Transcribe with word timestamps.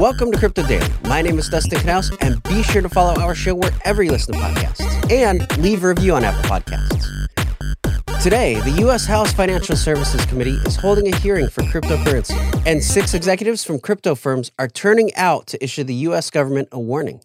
Welcome 0.00 0.32
to 0.32 0.38
Crypto 0.38 0.66
Daily. 0.66 0.90
My 1.04 1.20
name 1.20 1.38
is 1.38 1.50
Dustin 1.50 1.78
Knaus, 1.80 2.10
and 2.22 2.42
be 2.44 2.62
sure 2.62 2.80
to 2.80 2.88
follow 2.88 3.20
our 3.20 3.34
show 3.34 3.54
wherever 3.54 4.02
you 4.02 4.10
listen 4.10 4.32
to 4.32 4.40
podcasts 4.40 5.12
and 5.12 5.46
leave 5.58 5.84
a 5.84 5.88
review 5.88 6.14
on 6.14 6.24
Apple 6.24 6.42
Podcasts. 6.48 7.28
Today, 8.22 8.58
the 8.60 8.70
U.S. 8.78 9.04
House 9.04 9.30
Financial 9.34 9.76
Services 9.76 10.24
Committee 10.24 10.56
is 10.64 10.74
holding 10.74 11.12
a 11.12 11.16
hearing 11.18 11.50
for 11.50 11.60
cryptocurrency, 11.64 12.34
and 12.64 12.82
six 12.82 13.12
executives 13.12 13.62
from 13.62 13.78
crypto 13.78 14.14
firms 14.14 14.50
are 14.58 14.68
turning 14.68 15.14
out 15.16 15.46
to 15.48 15.62
issue 15.62 15.84
the 15.84 15.92
U.S. 15.96 16.30
government 16.30 16.70
a 16.72 16.80
warning. 16.80 17.20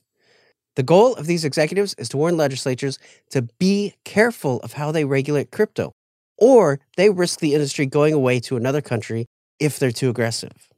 The 0.76 0.84
goal 0.84 1.16
of 1.16 1.28
these 1.28 1.46
executives 1.46 1.94
is 1.94 2.10
to 2.10 2.18
warn 2.18 2.36
legislatures 2.36 3.00
to 3.30 3.44
be 3.58 3.94
careful 4.04 4.60
of 4.64 4.74
how 4.74 4.92
they 4.92 5.06
regulate 5.06 5.50
crypto, 5.50 5.94
or 6.38 6.82
they 6.98 7.10
risk 7.10 7.40
the 7.40 7.54
industry 7.54 7.86
going 7.86 8.14
away 8.14 8.42
to 8.42 8.58
another 8.58 8.82
country 8.82 9.28
if 9.62 9.80
they're 9.80 9.92
too 9.92 10.10
aggressive. 10.10 10.75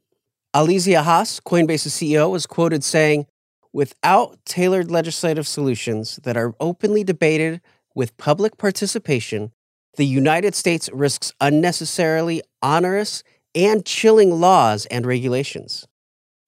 Alesia 0.54 1.02
Haas, 1.02 1.40
Coinbase's 1.40 1.92
CEO, 1.92 2.30
was 2.30 2.46
quoted 2.46 2.82
saying, 2.82 3.26
Without 3.72 4.38
tailored 4.46 4.90
legislative 4.90 5.46
solutions 5.46 6.18
that 6.22 6.38
are 6.38 6.54
openly 6.58 7.04
debated 7.04 7.60
with 7.94 8.16
public 8.16 8.56
participation, 8.56 9.52
the 9.96 10.06
United 10.06 10.54
States 10.54 10.88
risks 10.92 11.32
unnecessarily 11.40 12.42
onerous 12.62 13.22
and 13.54 13.84
chilling 13.84 14.40
laws 14.40 14.86
and 14.86 15.04
regulations. 15.04 15.86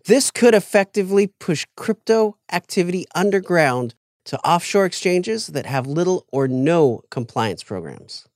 This 0.07 0.31
could 0.31 0.55
effectively 0.55 1.27
push 1.39 1.67
crypto 1.77 2.37
activity 2.51 3.05
underground 3.15 3.95
to 4.25 4.39
offshore 4.39 4.87
exchanges 4.87 5.49
that 5.49 5.67
have 5.67 5.87
little 5.87 6.25
or 6.33 6.49
no 6.49 7.03
compliance 7.11 7.63
programs. 7.63 8.27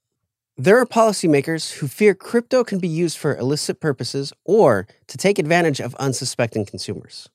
There 0.57 0.79
are 0.79 0.85
policymakers 0.85 1.73
who 1.73 1.87
fear 1.89 2.15
crypto 2.15 2.63
can 2.63 2.79
be 2.79 2.87
used 2.87 3.17
for 3.17 3.35
illicit 3.35 3.81
purposes 3.81 4.31
or 4.45 4.87
to 5.07 5.17
take 5.17 5.37
advantage 5.37 5.81
of 5.81 5.93
unsuspecting 5.95 6.65
consumers. 6.65 7.27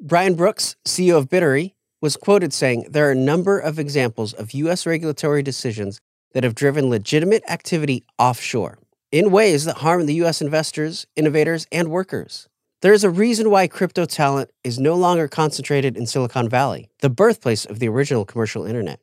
Brian 0.00 0.36
Brooks, 0.36 0.76
CEO 0.86 1.18
of 1.18 1.28
Bitfury, 1.28 1.72
was 2.00 2.16
quoted 2.16 2.52
saying 2.52 2.86
there 2.88 3.08
are 3.08 3.10
a 3.10 3.16
number 3.16 3.58
of 3.58 3.80
examples 3.80 4.32
of 4.32 4.52
U.S. 4.52 4.86
regulatory 4.86 5.42
decisions 5.42 6.00
that 6.34 6.44
have 6.44 6.54
driven 6.54 6.88
legitimate 6.88 7.42
activity 7.48 8.04
offshore 8.16 8.78
in 9.10 9.32
ways 9.32 9.64
that 9.64 9.78
harm 9.78 10.06
the 10.06 10.14
U.S. 10.14 10.40
investors, 10.40 11.04
innovators, 11.16 11.66
and 11.72 11.88
workers. 11.88 12.48
There 12.80 12.92
is 12.92 13.02
a 13.02 13.10
reason 13.10 13.50
why 13.50 13.66
crypto 13.66 14.04
talent 14.04 14.52
is 14.62 14.78
no 14.78 14.94
longer 14.94 15.26
concentrated 15.26 15.96
in 15.96 16.06
Silicon 16.06 16.48
Valley, 16.48 16.90
the 17.00 17.10
birthplace 17.10 17.64
of 17.64 17.80
the 17.80 17.88
original 17.88 18.24
commercial 18.24 18.64
internet. 18.64 19.00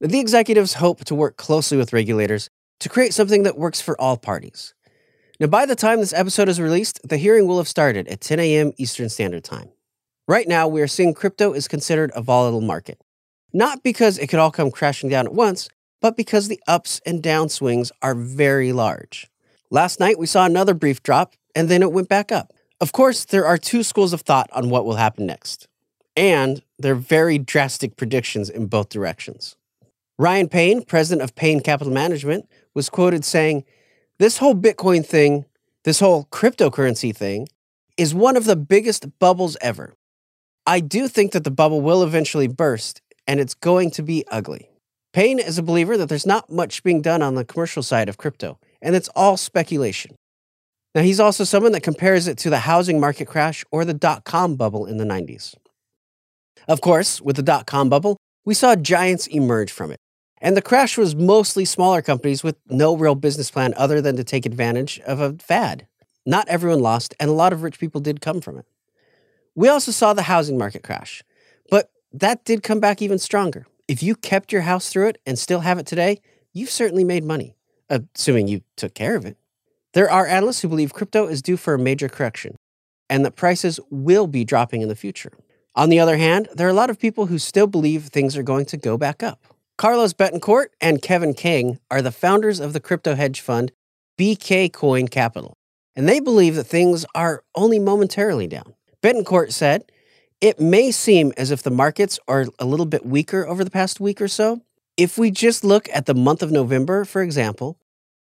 The 0.00 0.20
executives 0.20 0.74
hope 0.74 1.04
to 1.04 1.14
work 1.14 1.36
closely 1.36 1.76
with 1.76 1.92
regulators 1.92 2.48
to 2.80 2.88
create 2.88 3.14
something 3.14 3.42
that 3.42 3.58
works 3.58 3.80
for 3.80 4.00
all 4.00 4.16
parties. 4.16 4.74
Now, 5.40 5.46
by 5.46 5.66
the 5.66 5.76
time 5.76 6.00
this 6.00 6.12
episode 6.12 6.48
is 6.48 6.60
released, 6.60 7.00
the 7.08 7.16
hearing 7.16 7.46
will 7.46 7.58
have 7.58 7.68
started 7.68 8.08
at 8.08 8.20
10 8.20 8.40
a.m. 8.40 8.72
Eastern 8.76 9.08
Standard 9.08 9.44
Time. 9.44 9.70
Right 10.26 10.48
now, 10.48 10.66
we 10.68 10.82
are 10.82 10.88
seeing 10.88 11.14
crypto 11.14 11.52
is 11.52 11.68
considered 11.68 12.10
a 12.14 12.22
volatile 12.22 12.60
market. 12.60 13.00
Not 13.52 13.82
because 13.82 14.18
it 14.18 14.26
could 14.26 14.40
all 14.40 14.50
come 14.50 14.70
crashing 14.70 15.08
down 15.08 15.26
at 15.26 15.34
once, 15.34 15.68
but 16.00 16.16
because 16.16 16.48
the 16.48 16.60
ups 16.66 17.00
and 17.06 17.22
down 17.22 17.48
swings 17.48 17.90
are 18.02 18.14
very 18.14 18.72
large. 18.72 19.28
Last 19.70 20.00
night, 20.00 20.18
we 20.18 20.26
saw 20.26 20.44
another 20.44 20.74
brief 20.74 21.02
drop, 21.02 21.34
and 21.54 21.68
then 21.68 21.82
it 21.82 21.92
went 21.92 22.08
back 22.08 22.32
up. 22.32 22.52
Of 22.80 22.92
course, 22.92 23.24
there 23.24 23.46
are 23.46 23.58
two 23.58 23.82
schools 23.82 24.12
of 24.12 24.22
thought 24.22 24.50
on 24.52 24.70
what 24.70 24.84
will 24.84 24.96
happen 24.96 25.26
next, 25.26 25.66
and 26.16 26.62
they're 26.78 26.94
very 26.94 27.38
drastic 27.38 27.96
predictions 27.96 28.50
in 28.50 28.66
both 28.66 28.88
directions. 28.88 29.56
Ryan 30.18 30.48
Payne, 30.48 30.82
president 30.82 31.22
of 31.22 31.34
Payne 31.34 31.60
Capital 31.60 31.92
Management, 31.92 32.48
was 32.74 32.88
quoted 32.88 33.24
saying, 33.24 33.64
This 34.18 34.38
whole 34.38 34.54
Bitcoin 34.54 35.04
thing, 35.04 35.44
this 35.84 36.00
whole 36.00 36.26
cryptocurrency 36.26 37.14
thing, 37.14 37.48
is 37.96 38.14
one 38.14 38.36
of 38.36 38.44
the 38.44 38.56
biggest 38.56 39.18
bubbles 39.18 39.56
ever. 39.60 39.94
I 40.66 40.80
do 40.80 41.08
think 41.08 41.32
that 41.32 41.44
the 41.44 41.50
bubble 41.50 41.80
will 41.80 42.02
eventually 42.02 42.46
burst, 42.46 43.00
and 43.26 43.40
it's 43.40 43.54
going 43.54 43.90
to 43.92 44.02
be 44.02 44.24
ugly. 44.30 44.70
Payne 45.12 45.38
is 45.38 45.58
a 45.58 45.62
believer 45.62 45.96
that 45.96 46.08
there's 46.08 46.26
not 46.26 46.50
much 46.50 46.82
being 46.82 47.00
done 47.00 47.22
on 47.22 47.34
the 47.34 47.44
commercial 47.44 47.82
side 47.82 48.08
of 48.08 48.18
crypto, 48.18 48.58
and 48.82 48.94
it's 48.94 49.08
all 49.16 49.36
speculation. 49.36 50.14
Now, 50.94 51.02
he's 51.02 51.20
also 51.20 51.44
someone 51.44 51.72
that 51.72 51.82
compares 51.82 52.28
it 52.28 52.38
to 52.38 52.50
the 52.50 52.60
housing 52.60 53.00
market 53.00 53.26
crash 53.26 53.64
or 53.70 53.84
the 53.84 53.94
dot 53.94 54.24
com 54.24 54.56
bubble 54.56 54.86
in 54.86 54.96
the 54.96 55.04
90s. 55.04 55.54
Of 56.66 56.80
course, 56.80 57.20
with 57.20 57.36
the 57.36 57.42
dot 57.42 57.66
com 57.66 57.88
bubble, 57.88 58.16
we 58.44 58.54
saw 58.54 58.76
giants 58.76 59.26
emerge 59.26 59.70
from 59.70 59.90
it. 59.90 59.98
And 60.40 60.56
the 60.56 60.62
crash 60.62 60.96
was 60.96 61.14
mostly 61.14 61.64
smaller 61.64 62.02
companies 62.02 62.42
with 62.44 62.56
no 62.68 62.96
real 62.96 63.14
business 63.14 63.50
plan 63.50 63.74
other 63.76 64.00
than 64.00 64.16
to 64.16 64.24
take 64.24 64.46
advantage 64.46 65.00
of 65.00 65.20
a 65.20 65.34
fad. 65.34 65.86
Not 66.24 66.48
everyone 66.48 66.80
lost, 66.80 67.14
and 67.18 67.30
a 67.30 67.34
lot 67.34 67.52
of 67.52 67.62
rich 67.62 67.78
people 67.78 68.00
did 68.00 68.20
come 68.20 68.40
from 68.40 68.58
it. 68.58 68.66
We 69.54 69.68
also 69.68 69.90
saw 69.90 70.12
the 70.12 70.22
housing 70.22 70.58
market 70.58 70.82
crash, 70.82 71.22
but 71.70 71.90
that 72.12 72.44
did 72.44 72.62
come 72.62 72.80
back 72.80 73.02
even 73.02 73.18
stronger. 73.18 73.66
If 73.88 74.02
you 74.02 74.14
kept 74.14 74.52
your 74.52 74.62
house 74.62 74.90
through 74.90 75.08
it 75.08 75.18
and 75.26 75.38
still 75.38 75.60
have 75.60 75.78
it 75.78 75.86
today, 75.86 76.20
you've 76.52 76.70
certainly 76.70 77.04
made 77.04 77.24
money, 77.24 77.56
assuming 77.88 78.48
you 78.48 78.60
took 78.76 78.94
care 78.94 79.16
of 79.16 79.24
it. 79.24 79.36
There 79.94 80.10
are 80.10 80.26
analysts 80.26 80.60
who 80.60 80.68
believe 80.68 80.92
crypto 80.92 81.26
is 81.26 81.42
due 81.42 81.56
for 81.56 81.74
a 81.74 81.78
major 81.78 82.08
correction 82.08 82.56
and 83.08 83.24
that 83.24 83.36
prices 83.36 83.80
will 83.90 84.26
be 84.26 84.44
dropping 84.44 84.82
in 84.82 84.88
the 84.88 84.94
future. 84.94 85.32
On 85.74 85.88
the 85.88 86.00
other 86.00 86.16
hand, 86.16 86.48
there 86.54 86.66
are 86.66 86.70
a 86.70 86.74
lot 86.74 86.90
of 86.90 86.98
people 86.98 87.26
who 87.26 87.38
still 87.38 87.66
believe 87.66 88.04
things 88.04 88.36
are 88.36 88.42
going 88.42 88.66
to 88.66 88.76
go 88.76 88.98
back 88.98 89.22
up. 89.22 89.42
Carlos 89.78 90.12
Betancourt 90.12 90.70
and 90.80 91.00
Kevin 91.00 91.34
King 91.34 91.78
are 91.88 92.02
the 92.02 92.10
founders 92.10 92.58
of 92.58 92.72
the 92.72 92.80
crypto 92.80 93.14
hedge 93.14 93.40
fund 93.40 93.70
BK 94.18 94.72
Coin 94.72 95.06
Capital, 95.06 95.56
and 95.94 96.08
they 96.08 96.18
believe 96.18 96.56
that 96.56 96.64
things 96.64 97.06
are 97.14 97.44
only 97.54 97.78
momentarily 97.78 98.48
down. 98.48 98.74
Betancourt 99.04 99.52
said, 99.52 99.84
It 100.40 100.58
may 100.58 100.90
seem 100.90 101.32
as 101.36 101.52
if 101.52 101.62
the 101.62 101.70
markets 101.70 102.18
are 102.26 102.46
a 102.58 102.64
little 102.64 102.86
bit 102.86 103.06
weaker 103.06 103.46
over 103.46 103.62
the 103.62 103.70
past 103.70 104.00
week 104.00 104.20
or 104.20 104.26
so. 104.26 104.62
If 104.96 105.16
we 105.16 105.30
just 105.30 105.62
look 105.62 105.88
at 105.94 106.06
the 106.06 106.14
month 106.14 106.42
of 106.42 106.50
November, 106.50 107.04
for 107.04 107.22
example, 107.22 107.78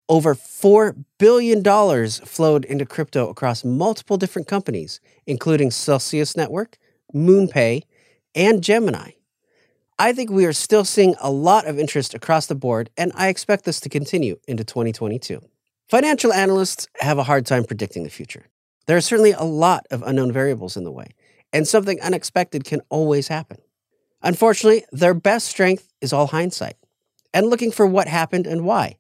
over 0.10 0.36
$4 0.36 1.06
billion 1.20 1.64
flowed 2.10 2.66
into 2.66 2.86
crypto 2.86 3.30
across 3.30 3.64
multiple 3.64 4.18
different 4.18 4.50
companies, 4.50 5.00
including 5.26 5.72
Celsius 5.72 6.36
Network, 6.36 6.78
MoonPay, 7.14 7.84
and 8.36 8.62
Gemini. 8.62 9.12
I 9.98 10.12
think 10.12 10.30
we 10.30 10.46
are 10.46 10.52
still 10.52 10.84
seeing 10.84 11.16
a 11.22 11.32
lot 11.32 11.68
of 11.68 11.80
interest 11.80 12.14
across 12.14 12.48
the 12.48 12.56
board, 12.56 12.90
and 12.98 13.14
I 13.16 13.30
expect 13.30 13.64
this 13.64 13.80
to 13.80 13.90
continue 13.90 14.38
into 14.46 14.66
2022. 14.66 15.40
Financial 15.88 16.34
analysts 16.34 16.90
have 17.00 17.18
a 17.18 17.24
hard 17.24 17.46
time 17.46 17.64
predicting 17.64 18.04
the 18.04 18.10
future. 18.10 18.48
There 18.88 18.98
are 18.98 19.02
certainly 19.02 19.32
a 19.32 19.44
lot 19.44 19.86
of 19.92 20.04
unknown 20.04 20.34
variables 20.34 20.76
in 20.76 20.84
the 20.84 20.92
way, 20.92 21.12
and 21.54 21.66
something 21.66 22.02
unexpected 22.02 22.66
can 22.66 22.82
always 22.90 23.30
happen. 23.30 23.60
Unfortunately, 24.22 24.84
their 24.92 25.14
best 25.14 25.48
strength 25.48 25.94
is 26.02 26.12
all 26.12 26.28
hindsight 26.28 26.76
and 27.34 27.48
looking 27.48 27.72
for 27.72 27.88
what 27.88 28.10
happened 28.10 28.48
and 28.48 28.66
why. 28.66 28.98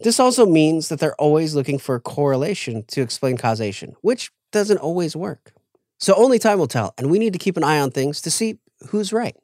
This 0.00 0.20
also 0.20 0.46
means 0.46 0.88
that 0.88 1.00
they're 1.00 1.20
always 1.20 1.56
looking 1.56 1.80
for 1.80 1.98
correlation 1.98 2.84
to 2.88 3.02
explain 3.02 3.38
causation, 3.38 3.96
which 4.02 4.30
doesn't 4.52 4.78
always 4.78 5.16
work. 5.16 5.52
So 5.98 6.14
only 6.14 6.38
time 6.38 6.60
will 6.60 6.68
tell, 6.68 6.94
and 6.96 7.10
we 7.10 7.18
need 7.18 7.32
to 7.32 7.40
keep 7.40 7.56
an 7.56 7.64
eye 7.64 7.80
on 7.80 7.90
things 7.90 8.20
to 8.22 8.30
see 8.30 8.58
who's 8.90 9.12
right. 9.12 9.34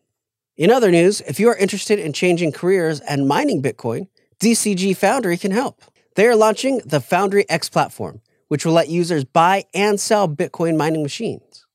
In 0.57 0.71
other 0.71 0.93
news, 0.93 1.21
if 1.23 1.41
you 1.41 1.49
are 1.49 1.57
interested 1.57 1.99
in 1.99 2.13
changing 2.13 2.53
careers 2.53 3.01
and 3.01 3.27
mining 3.27 3.61
Bitcoin, 3.61 4.07
DCG 4.39 4.97
Foundry 4.99 5.37
can 5.37 5.51
help. 5.51 5.83
They 6.15 6.29
are 6.29 6.37
launching 6.37 6.81
the 6.85 7.01
Foundry 7.01 7.45
X 7.51 7.69
platform, 7.69 8.21
which 8.47 8.65
will 8.65 8.73
let 8.73 8.89
users 8.89 9.25
buy 9.25 9.65
and 9.75 9.99
sell 9.99 10.29
Bitcoin 10.29 10.77
mining 10.77 11.03
machines. 11.03 11.67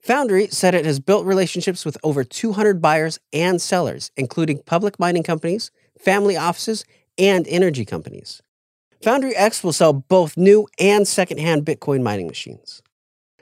Foundry 0.00 0.46
said 0.46 0.74
it 0.74 0.86
has 0.86 0.98
built 0.98 1.26
relationships 1.26 1.84
with 1.84 1.98
over 2.02 2.24
200 2.24 2.80
buyers 2.80 3.20
and 3.34 3.60
sellers, 3.60 4.10
including 4.16 4.62
public 4.62 4.98
mining 4.98 5.22
companies, 5.22 5.70
family 6.00 6.36
offices, 6.36 6.86
and 7.18 7.46
energy 7.48 7.84
companies. 7.84 8.40
Foundry 9.02 9.36
X 9.36 9.62
will 9.62 9.74
sell 9.74 9.92
both 9.92 10.38
new 10.38 10.66
and 10.80 11.06
secondhand 11.06 11.66
Bitcoin 11.66 12.02
mining 12.02 12.28
machines. 12.28 12.82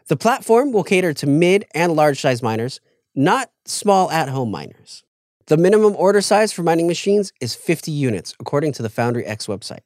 The 0.08 0.16
platform 0.16 0.72
will 0.72 0.82
cater 0.82 1.14
to 1.14 1.28
mid 1.28 1.64
and 1.74 1.94
large 1.94 2.20
size 2.20 2.42
miners 2.42 2.80
not 3.14 3.50
small 3.70 4.10
at 4.10 4.28
home 4.28 4.50
miners. 4.50 5.04
The 5.46 5.56
minimum 5.56 5.96
order 5.96 6.20
size 6.20 6.52
for 6.52 6.62
mining 6.62 6.86
machines 6.86 7.32
is 7.40 7.54
50 7.54 7.90
units, 7.90 8.34
according 8.38 8.72
to 8.74 8.82
the 8.82 8.88
Foundry 8.90 9.24
X 9.26 9.46
website. 9.46 9.80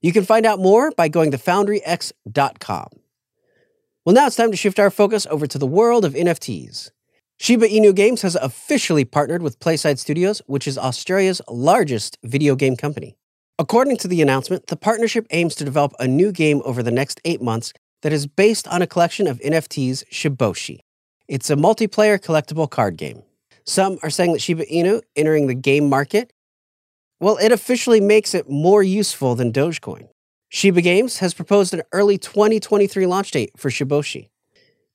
You 0.00 0.12
can 0.12 0.24
find 0.24 0.44
out 0.44 0.58
more 0.58 0.90
by 0.90 1.08
going 1.08 1.30
to 1.30 1.38
foundryx.com. 1.38 2.88
Well, 4.04 4.14
now 4.14 4.26
it's 4.26 4.36
time 4.36 4.50
to 4.50 4.56
shift 4.56 4.78
our 4.78 4.90
focus 4.90 5.26
over 5.30 5.46
to 5.46 5.58
the 5.58 5.66
world 5.66 6.04
of 6.04 6.12
NFTs. 6.14 6.90
Shiba 7.38 7.66
Inu 7.68 7.94
Games 7.94 8.22
has 8.22 8.36
officially 8.36 9.04
partnered 9.04 9.42
with 9.42 9.58
Playside 9.60 9.98
Studios, 9.98 10.42
which 10.46 10.68
is 10.68 10.76
Australia's 10.76 11.40
largest 11.48 12.18
video 12.22 12.54
game 12.54 12.76
company. 12.76 13.16
According 13.58 13.96
to 13.98 14.08
the 14.08 14.20
announcement, 14.20 14.66
the 14.66 14.76
partnership 14.76 15.26
aims 15.30 15.54
to 15.54 15.64
develop 15.64 15.94
a 15.98 16.06
new 16.06 16.32
game 16.32 16.60
over 16.64 16.82
the 16.82 16.90
next 16.90 17.20
eight 17.24 17.40
months 17.40 17.72
that 18.02 18.12
is 18.12 18.26
based 18.26 18.68
on 18.68 18.82
a 18.82 18.86
collection 18.86 19.26
of 19.26 19.38
NFTs, 19.40 20.04
Shiboshi. 20.10 20.80
It's 21.26 21.48
a 21.48 21.56
multiplayer 21.56 22.18
collectible 22.18 22.68
card 22.68 22.98
game. 22.98 23.22
Some 23.64 23.98
are 24.02 24.10
saying 24.10 24.34
that 24.34 24.42
Shiba 24.42 24.66
Inu 24.66 25.00
entering 25.16 25.46
the 25.46 25.54
game 25.54 25.88
market, 25.88 26.32
well, 27.18 27.38
it 27.38 27.50
officially 27.50 28.00
makes 28.00 28.34
it 28.34 28.50
more 28.50 28.82
useful 28.82 29.34
than 29.34 29.50
Dogecoin. 29.50 30.08
Shiba 30.50 30.82
Games 30.82 31.18
has 31.18 31.32
proposed 31.32 31.72
an 31.72 31.82
early 31.92 32.18
2023 32.18 33.06
launch 33.06 33.30
date 33.30 33.52
for 33.56 33.70
Shiboshi. 33.70 34.28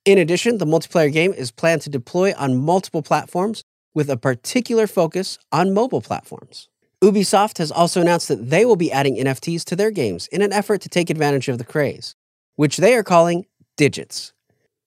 In 0.04 0.18
addition, 0.18 0.58
the 0.58 0.66
multiplayer 0.66 1.12
game 1.12 1.32
is 1.32 1.50
planned 1.50 1.82
to 1.82 1.90
deploy 1.90 2.32
on 2.38 2.64
multiple 2.64 3.02
platforms 3.02 3.64
with 3.92 4.08
a 4.08 4.16
particular 4.16 4.86
focus 4.86 5.36
on 5.50 5.74
mobile 5.74 6.00
platforms. 6.00 6.68
Ubisoft 7.02 7.58
has 7.58 7.72
also 7.72 8.00
announced 8.00 8.28
that 8.28 8.50
they 8.50 8.64
will 8.64 8.76
be 8.76 8.92
adding 8.92 9.16
NFTs 9.16 9.64
to 9.64 9.74
their 9.74 9.90
games 9.90 10.28
in 10.28 10.42
an 10.42 10.52
effort 10.52 10.80
to 10.82 10.88
take 10.88 11.10
advantage 11.10 11.48
of 11.48 11.58
the 11.58 11.64
craze, 11.64 12.14
which 12.54 12.76
they 12.76 12.94
are 12.94 13.02
calling 13.02 13.46
digits. 13.76 14.32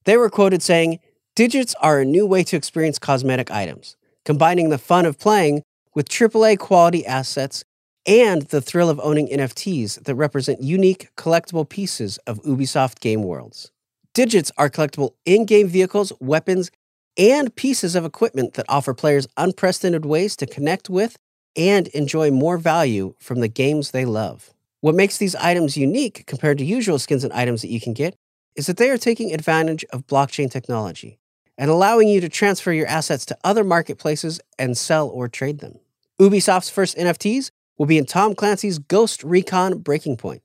They 0.06 0.16
were 0.16 0.30
quoted 0.30 0.62
saying, 0.62 1.00
Digits 1.36 1.74
are 1.82 2.00
a 2.00 2.06
new 2.06 2.28
way 2.28 2.44
to 2.44 2.56
experience 2.56 3.00
cosmetic 3.00 3.50
items, 3.50 3.96
combining 4.24 4.70
the 4.70 4.78
fun 4.78 5.04
of 5.04 5.18
playing 5.18 5.64
with 5.96 6.08
AAA 6.08 6.60
quality 6.60 7.04
assets 7.08 7.64
and 8.06 8.44
the 8.44 8.62
thrill 8.62 8.88
of 8.88 9.00
owning 9.02 9.28
NFTs 9.30 10.04
that 10.04 10.14
represent 10.14 10.62
unique 10.62 11.10
collectible 11.18 11.68
pieces 11.68 12.20
of 12.28 12.40
Ubisoft 12.44 13.00
game 13.00 13.24
worlds. 13.24 13.72
Digits 14.14 14.52
are 14.60 14.70
collectible 14.70 15.16
in 15.26 15.46
game 15.46 15.68
vehicles, 15.68 16.14
weapons, 16.20 16.70
and 17.18 17.56
pieces 17.56 17.96
of 17.96 18.06
equipment 18.06 18.54
that 18.54 18.68
offer 18.70 18.94
players 18.94 19.26
unprecedented 19.36 20.06
ways 20.06 20.36
to 20.36 20.46
connect 20.46 20.88
with 20.88 21.18
and 21.56 21.88
enjoy 21.88 22.30
more 22.30 22.60
value 22.60 23.16
from 23.18 23.40
the 23.40 23.48
games 23.48 23.90
they 23.90 24.06
love. 24.06 24.52
What 24.82 24.94
makes 24.94 25.18
these 25.18 25.34
items 25.34 25.78
unique 25.78 26.28
compared 26.28 26.60
to 26.60 26.64
usual 26.64 27.00
skins 27.00 27.24
and 27.24 27.34
items 27.34 27.64
that 27.64 27.72
you 27.72 27.82
can 27.82 27.94
get 27.94 28.14
is 28.56 28.68
that 28.68 28.78
they 28.78 28.92
are 28.92 29.00
taking 29.00 29.34
advantage 29.34 29.84
of 29.86 30.06
blockchain 30.06 30.52
technology 30.52 31.18
and 31.58 31.70
allowing 31.70 32.08
you 32.08 32.22
to 32.22 32.30
transfer 32.30 32.72
your 32.72 32.88
assets 32.88 33.26
to 33.26 33.38
other 33.44 33.64
marketplaces 33.64 34.40
and 34.58 34.78
sell 34.78 35.08
or 35.08 35.28
trade 35.28 35.60
them. 35.60 35.80
Ubisoft's 36.20 36.70
first 36.70 36.98
NFTs 36.98 37.52
will 37.78 37.86
be 37.86 37.98
in 37.98 38.06
Tom 38.06 38.36
Clancy's 38.36 38.80
Ghost 38.80 39.24
Recon 39.24 39.80
Breaking 39.80 40.18
Point. 40.18 40.42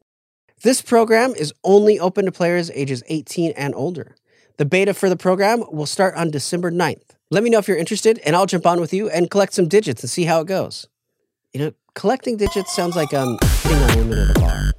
This 0.63 0.83
program 0.83 1.35
is 1.35 1.53
only 1.63 2.01
open 2.01 2.25
to 2.25 2.33
players 2.33 2.71
ages 2.73 3.03
18 3.09 3.53
and 3.57 3.75
older. 3.75 4.17
The 4.57 4.65
beta 4.65 4.93
for 4.93 5.09
the 5.09 5.17
program 5.17 5.63
will 5.71 5.87
start 5.87 6.17
on 6.17 6.31
December 6.33 6.73
9th. 6.73 7.15
Let 7.31 7.45
me 7.45 7.51
know 7.51 7.59
if 7.59 7.69
you're 7.69 7.77
interested, 7.77 8.19
and 8.25 8.35
I'll 8.35 8.47
jump 8.47 8.67
on 8.67 8.81
with 8.81 8.93
you 8.93 9.09
and 9.09 9.31
collect 9.31 9.53
some 9.53 9.69
digits 9.69 10.03
and 10.03 10.11
see 10.11 10.25
how 10.25 10.41
it 10.41 10.49
goes. 10.49 10.89
You 11.53 11.61
know, 11.61 11.73
collecting 11.95 12.37
digits 12.37 12.75
sounds 12.75 12.97
like 12.97 13.15
um, 13.15 13.39
hitting 13.63 13.79
on 13.79 13.99
women 13.99 14.19
at 14.19 14.37
a 14.37 14.41
bar. 14.41 14.73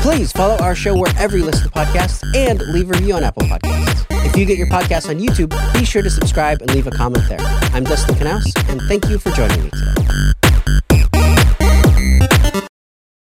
Please 0.00 0.30
follow 0.30 0.56
our 0.58 0.74
show 0.74 0.96
wherever 0.96 1.36
you 1.36 1.44
listen 1.44 1.68
to 1.68 1.74
podcasts 1.74 2.22
and 2.36 2.60
leave 2.60 2.88
a 2.90 2.92
review 2.92 3.14
on 3.14 3.24
Apple 3.24 3.42
Podcasts. 3.44 4.13
If 4.34 4.40
you 4.40 4.46
get 4.46 4.58
your 4.58 4.66
podcast 4.66 5.08
on 5.08 5.20
YouTube, 5.20 5.50
be 5.74 5.84
sure 5.84 6.02
to 6.02 6.10
subscribe 6.10 6.60
and 6.60 6.74
leave 6.74 6.88
a 6.88 6.90
comment 6.90 7.28
there. 7.28 7.38
I'm 7.72 7.84
Dustin 7.84 8.16
Knaus, 8.16 8.68
and 8.68 8.82
thank 8.88 9.08
you 9.08 9.16
for 9.16 9.30
joining 9.30 9.62
me 9.62 9.70
today. 9.70 10.33